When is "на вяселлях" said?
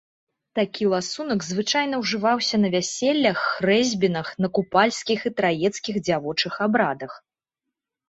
2.63-3.37